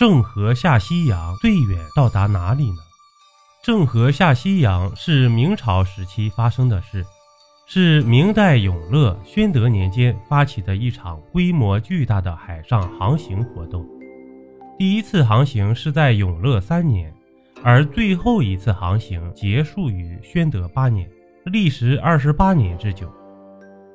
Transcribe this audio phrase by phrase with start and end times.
[0.00, 2.78] 郑和下西洋最远到达哪里呢？
[3.62, 7.04] 郑和下西洋是明朝时期发生的事，
[7.66, 13.86] 是明代永乐、宣德年间发起的一场规模巨大的海上航行活动。
[14.78, 17.12] 第一次航行是在永乐三年，
[17.62, 21.06] 而最后一次航行结束于宣德八年，
[21.44, 23.06] 历时二十八年之久。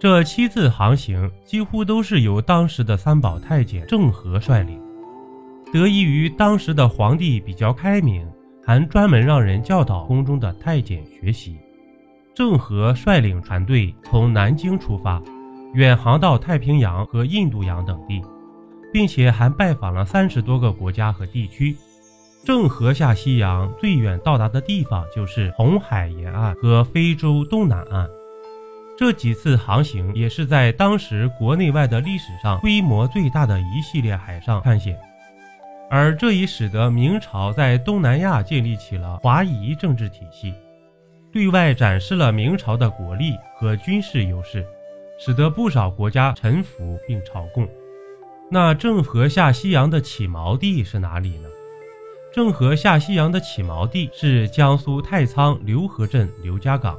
[0.00, 4.81] 这七次航行几乎都是由当时的三宝太监郑和率领。
[5.70, 8.26] 得益于当时的皇帝比较开明，
[8.64, 11.58] 还专门让人教导宫中的太监学习。
[12.34, 15.22] 郑和率领船队从南京出发，
[15.74, 18.22] 远航到太平洋和印度洋等地，
[18.92, 21.76] 并且还拜访了三十多个国家和地区。
[22.44, 28.08] 郑和下西洋最远到达的地方就是红海沿岸和非洲东南岸。
[28.98, 34.98] 这几次航行也是在当时国内外的历史上规模最大的一系列海上探险。
[35.94, 40.54] 而这也使得明朝在东南亚建立起了华夷政治体系，
[41.30, 44.66] 对外展示了明朝的国力和军事优势，
[45.18, 47.68] 使得不少国家臣服并朝贡。
[48.50, 51.48] 那郑和下西洋的起锚地是哪里呢？
[52.32, 56.96] 郑和下西洋的起锚地是江苏太仓刘河镇刘家港，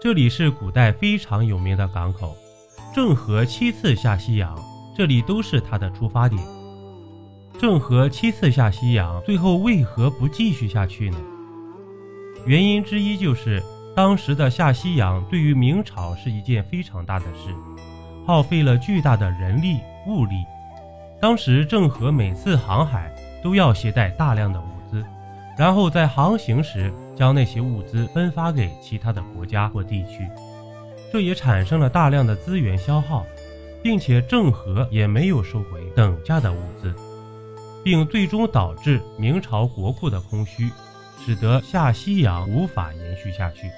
[0.00, 2.36] 这里是古代非常有名的港口。
[2.92, 4.58] 郑和七次下西洋，
[4.96, 6.42] 这里都是他的出发点。
[7.58, 11.18] 郑和七次下西洋，最后为何不继续下去呢？
[12.44, 13.62] 原因之一就是
[13.94, 17.54] 当时的下西洋对于明朝是一件非常大的事，
[18.26, 20.34] 耗费了巨大的人力物力。
[21.18, 23.10] 当时郑和每次航海
[23.42, 25.02] 都要携带大量的物资，
[25.56, 30.28] 然后在航行时将那些物资分发给其他的国家或地区，
[31.10, 33.24] 这也产生了大量的资源消耗，
[33.82, 36.94] 并且郑和也没有收回等价的物资。
[37.86, 40.68] 并最终导致明朝国库的空虚，
[41.24, 43.70] 使得下西洋无法延续下去。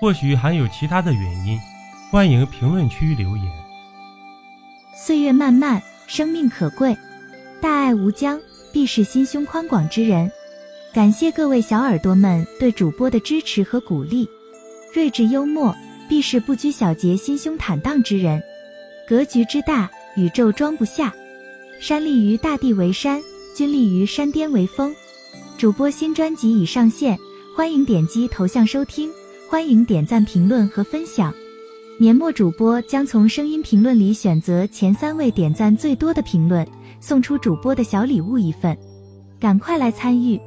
[0.00, 1.56] 或许还有其他的原因，
[2.10, 3.46] 欢迎评论区留言。
[4.96, 6.96] 岁月漫漫，生命可贵，
[7.60, 8.40] 大爱无疆，
[8.72, 10.28] 必是心胸宽广之人。
[10.92, 14.28] 感谢各位小耳朵们对主播的支持和鼓励。
[14.92, 15.72] 睿智幽默，
[16.08, 18.42] 必是不拘小节、心胸坦荡之人。
[19.06, 21.14] 格局之大，宇宙装不下。
[21.82, 23.20] 山立于大地为山，
[23.52, 24.94] 君立于山巅为峰。
[25.58, 27.18] 主播新专辑已上线，
[27.56, 29.10] 欢迎点击头像收听，
[29.48, 31.34] 欢迎点赞、评论和分享。
[31.98, 36.64] 年末主播将从声音评论里选择前三位点赞最多的评论，
[37.00, 38.78] 送出主播的小礼物一份，
[39.40, 40.40] 赶快来参与！